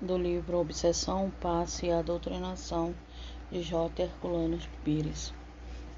[0.00, 2.94] do livro Obsessão, Passe e a Doutrinação
[3.50, 4.04] de J.
[4.04, 5.34] Herculano Pires.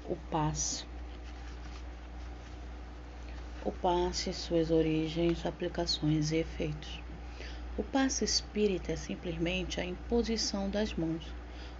[0.09, 0.85] O passe.
[3.63, 6.99] O passe, suas origens, aplicações e efeitos.
[7.77, 11.23] O passe espírita é simplesmente a imposição das mãos,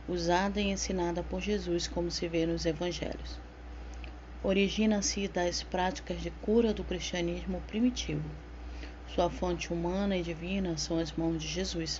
[0.07, 3.39] usada e ensinada por Jesus, como se vê nos evangelhos.
[4.43, 8.29] Origina-se das práticas de cura do cristianismo primitivo.
[9.07, 11.99] Sua fonte humana e divina são as mãos de Jesus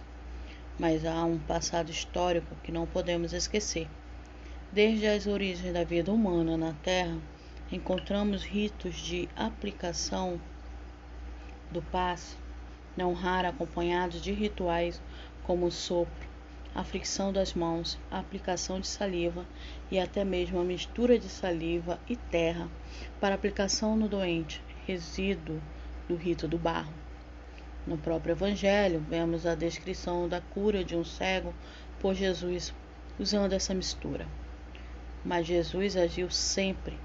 [0.79, 3.87] mas há um passado histórico que não podemos esquecer.
[4.71, 7.17] Desde as origens da vida humana na Terra,
[7.71, 10.39] encontramos ritos de aplicação
[11.71, 12.35] do passe,
[12.95, 15.01] não raro acompanhados de rituais
[15.43, 16.29] como o sopro,
[16.73, 19.45] a fricção das mãos, a aplicação de saliva
[19.89, 22.69] e até mesmo a mistura de saliva e terra
[23.19, 25.61] para aplicação no doente, resíduo
[26.07, 26.93] do rito do barro.
[27.87, 31.51] No próprio Evangelho, vemos a descrição da cura de um cego
[31.99, 32.71] por Jesus
[33.17, 34.27] usando essa mistura.
[35.25, 36.95] Mas Jesus agiu sempre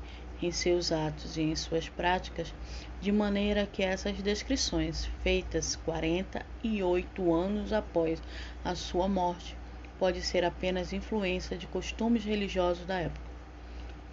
[0.43, 2.53] em seus atos e em suas práticas
[3.01, 8.23] de maneira que essas descrições, feitas 48 anos após
[8.63, 9.57] a sua morte,
[9.99, 13.25] pode ser apenas influência de costumes religiosos da época.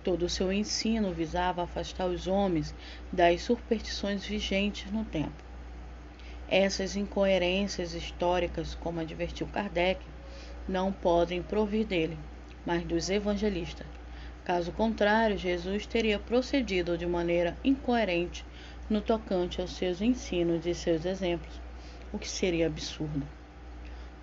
[0.02, 2.74] Todo o seu ensino visava afastar os homens
[3.12, 5.43] das superstições vigentes no tempo
[6.48, 10.02] essas incoerências históricas, como advertiu Kardec,
[10.68, 12.18] não podem provir dele,
[12.66, 13.88] mas dos evangelistas.
[14.46, 18.46] Caso contrário, Jesus teria procedido de maneira incoerente
[18.90, 21.62] no tocante aos seus ensinos e seus exemplos,
[22.12, 23.26] o que seria absurdo.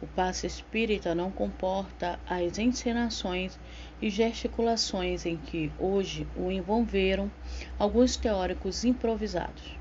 [0.03, 3.59] O passe espírita não comporta as encenações
[4.01, 7.31] e gesticulações em que hoje o envolveram
[7.79, 9.80] alguns teóricos improvisados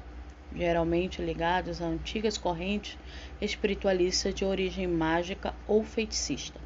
[0.55, 2.97] geralmente ligados a antigas correntes
[3.39, 6.59] espiritualistas de origem mágica ou feticista.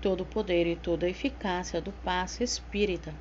[0.00, 3.14] Todo o poder e toda a eficácia do passe espírita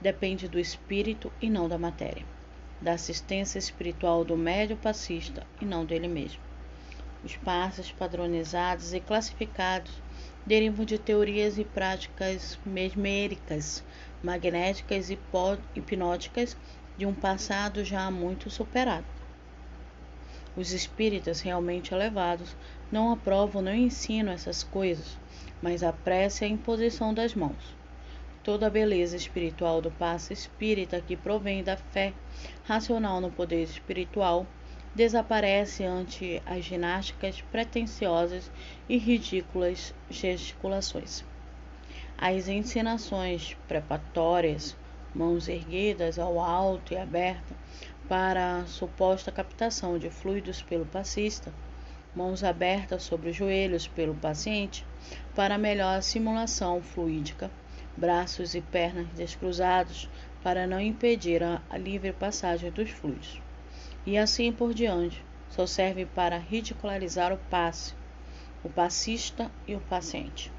[0.00, 2.24] depende do espírito e não da matéria,
[2.80, 6.40] da assistência espiritual do médio passista e não dele mesmo.
[7.24, 9.92] Os passes padronizados e classificados
[10.44, 13.84] derivam de teorias e práticas mesméricas,
[14.22, 15.18] magnéticas e
[15.76, 16.56] hipnóticas
[17.02, 19.04] de um passado já muito superado.
[20.56, 22.54] Os espíritas realmente elevados
[22.92, 25.18] não aprovam nem ensinam essas coisas,
[25.60, 27.76] mas a prece e a imposição das mãos.
[28.44, 32.12] Toda a beleza espiritual do passe espírita que provém da fé
[32.62, 34.46] racional no poder espiritual
[34.94, 38.48] desaparece ante as ginásticas pretensiosas
[38.88, 41.24] e ridículas gesticulações.
[42.16, 44.76] As ensinações preparatórias
[45.14, 47.54] mãos erguidas ao alto e aberta
[48.08, 51.52] para a suposta captação de fluidos pelo passista,
[52.14, 54.86] mãos abertas sobre os joelhos pelo paciente
[55.34, 57.50] para melhor simulação fluídica,
[57.96, 60.08] braços e pernas descruzados
[60.42, 63.40] para não impedir a, livre passagem dos fluidos.
[64.06, 67.94] E assim por diante, só serve para ridicularizar o passe,
[68.64, 70.50] o passista e o paciente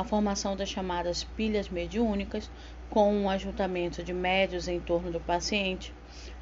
[0.00, 2.50] a formação das chamadas pilhas mediúnicas,
[2.88, 5.92] com um ajuntamento de médios em torno do paciente,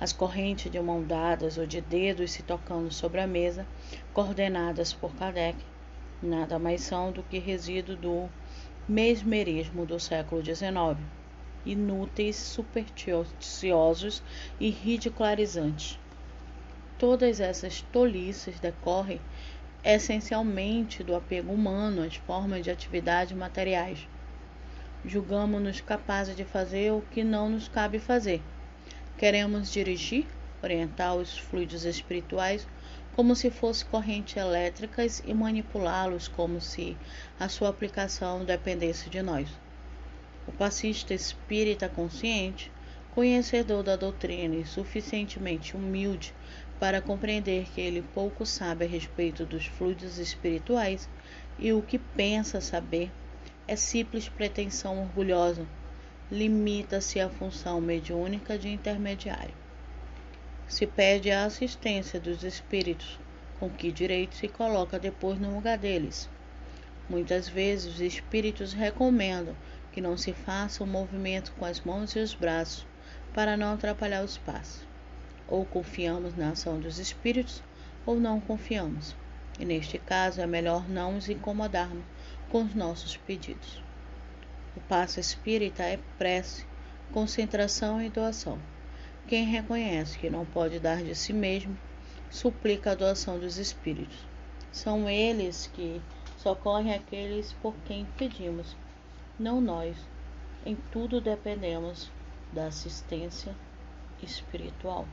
[0.01, 3.67] as correntes de mão dadas ou de dedos se tocando sobre a mesa,
[4.15, 5.59] coordenadas por Kardec,
[6.23, 8.29] nada mais são do que resíduo do
[8.89, 10.97] mesmerismo do século XIX,
[11.67, 14.23] inúteis, supersticiosos
[14.61, 15.99] e ridicularizantes.
[16.97, 19.21] Todas essas tolices decorrem
[19.85, 24.07] essencialmente do apego humano às formas de atividade materiais.
[25.05, 28.43] Julgamos-nos capazes de fazer o que não nos cabe fazer.
[29.17, 30.27] Queremos dirigir,
[30.63, 32.67] orientar os fluidos espirituais
[33.15, 36.97] como se fossem correntes elétricas e manipulá-los como se
[37.39, 39.49] a sua aplicação dependesse de nós.
[40.47, 42.71] O passista espírita consciente,
[43.13, 46.33] conhecedor da doutrina e suficientemente humilde
[46.79, 51.09] para compreender que ele pouco sabe a respeito dos fluidos espirituais
[51.59, 53.11] e o que pensa saber
[53.67, 55.67] é simples pretensão orgulhosa,
[56.31, 59.55] limita-se à função mediúnica de intermediário.
[60.69, 63.19] Se pede a assistência dos espíritos,
[63.59, 66.29] com que direito se coloca depois no lugar deles.
[67.09, 69.57] Muitas vezes os espíritos recomendam
[69.93, 72.87] que não se faça o um movimento com as mãos e os braços
[73.35, 74.87] para não atrapalhar os passos.
[75.49, 77.63] Ou confiamos na ação dos espíritos
[78.05, 79.15] ou não confiamos.
[79.59, 82.05] E neste caso é melhor não nos incomodarmos
[82.51, 83.83] com os nossos pedidos.
[84.77, 86.65] O passo espírita é prece,
[87.13, 88.59] concentração e doação.
[89.27, 91.77] Quem reconhece que não pode dar de si mesmo,
[92.31, 94.27] suplica a doação dos espíritos.
[94.71, 96.01] São eles que
[96.37, 98.77] socorrem aqueles por quem pedimos,
[99.39, 99.97] não nós.
[100.65, 102.11] Em tudo dependemos
[102.53, 103.55] da assistência
[104.23, 105.07] espiritual.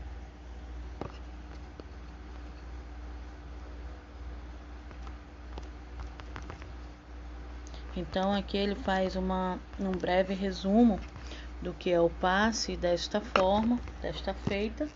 [7.96, 11.00] Então aqui ele faz uma, um breve resumo
[11.62, 14.88] do que é o passe desta forma, desta feita.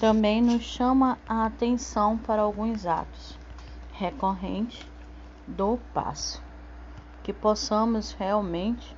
[0.00, 3.38] Também nos chama a atenção para alguns atos
[3.92, 4.84] recorrentes
[5.46, 6.42] do passo,
[7.22, 8.96] que possamos realmente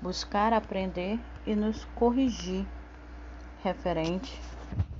[0.00, 2.64] buscar aprender e nos corrigir
[3.62, 4.40] referente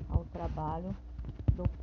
[0.08, 0.96] ao trabalho
[1.52, 1.78] do passo.